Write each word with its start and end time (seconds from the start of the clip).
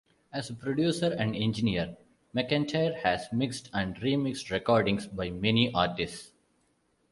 As 0.33 0.49
a 0.49 0.55
producer 0.55 1.13
and 1.19 1.35
engineer, 1.35 1.95
McEntire 2.35 2.99
has 3.03 3.31
mixed 3.31 3.69
and 3.71 3.95
remixed 3.97 4.49
recordings 4.49 5.05
by 5.05 5.29
many 5.29 5.71
artists. 5.75 6.31